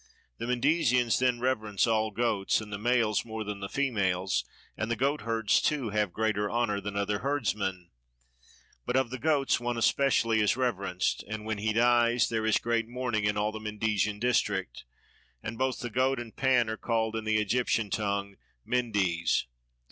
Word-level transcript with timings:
The 0.39 0.47
Mendesians 0.47 1.19
then 1.19 1.39
reverence 1.39 1.85
all 1.85 2.09
goats 2.09 2.59
and 2.59 2.73
the 2.73 2.79
males 2.79 3.23
more 3.23 3.43
than 3.43 3.59
the 3.59 3.69
females 3.69 4.43
(and 4.75 4.89
the 4.89 4.95
goatherds 4.95 5.61
too 5.61 5.91
have 5.91 6.11
greater 6.11 6.49
honour 6.49 6.81
than 6.81 6.95
other 6.95 7.19
herdsmen), 7.19 7.91
but 8.83 8.95
of 8.95 9.11
the 9.11 9.19
goats 9.19 9.59
one 9.59 9.77
especially 9.77 10.39
is 10.41 10.57
reverenced, 10.57 11.21
and 11.27 11.45
when 11.45 11.59
he 11.59 11.71
dies 11.71 12.29
there 12.29 12.47
is 12.47 12.57
great 12.57 12.87
mourning 12.87 13.25
in 13.25 13.37
all 13.37 13.51
the 13.51 13.59
Mendesian 13.59 14.19
district: 14.19 14.85
and 15.43 15.55
both 15.59 15.81
the 15.81 15.91
goat 15.91 16.19
and 16.19 16.35
Pan 16.35 16.67
are 16.67 16.77
called 16.77 17.15
in 17.15 17.23
the 17.23 17.37
Egyptian 17.37 17.91
tongue 17.91 18.37
Mendes. 18.65 19.45